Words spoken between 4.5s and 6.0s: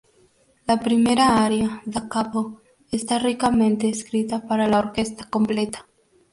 la orquesta completa.